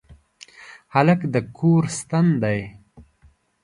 [0.93, 2.59] هلک د کور ستن دی.